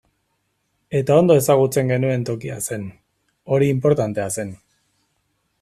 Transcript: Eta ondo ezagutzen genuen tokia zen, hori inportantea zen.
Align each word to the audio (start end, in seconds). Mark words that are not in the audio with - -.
Eta 0.99 1.17
ondo 1.23 1.35
ezagutzen 1.41 1.93
genuen 1.93 2.25
tokia 2.31 2.57
zen, 2.71 2.89
hori 3.53 3.71
inportantea 3.77 4.29
zen. 4.39 4.59